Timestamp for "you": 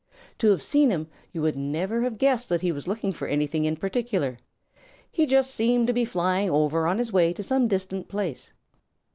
1.31-1.43